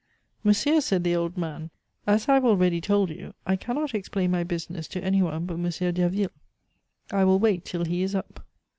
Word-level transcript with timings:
"Monsieur," 0.43 0.81
said 0.81 1.03
the 1.03 1.15
old 1.15 1.37
man, 1.37 1.69
"as 2.07 2.27
I 2.27 2.33
have 2.33 2.43
already 2.43 2.81
told 2.81 3.11
you, 3.11 3.35
I 3.45 3.55
cannot 3.55 3.93
explain 3.93 4.31
my 4.31 4.43
business 4.43 4.87
to 4.87 5.03
any 5.03 5.21
one 5.21 5.45
but 5.45 5.53
M. 5.59 5.93
Derville. 5.93 6.31
I 7.11 7.23
will 7.23 7.37
wait 7.37 7.65
till 7.65 7.85
he 7.85 8.01
is 8.01 8.15
up." 8.15 8.43